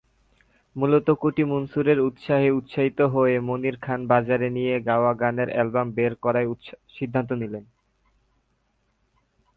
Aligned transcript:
মূলত 0.75 1.07
কুটি 1.21 1.43
মনসুরের 1.43 1.99
উৎসাহে 1.99 2.49
উৎসাহিত 2.51 2.99
হয়ে 3.13 3.35
মনির 3.39 3.75
খান 3.81 3.99
বাজারে 4.07 4.47
নিজের 4.49 4.79
গাওয়া 4.85 5.11
গানের 5.13 5.49
অ্যালবাম 5.51 5.87
বের 5.91 6.13
করার 6.23 6.45
সিদ্ধান্ত 6.95 7.29
নিলেন। 7.41 7.63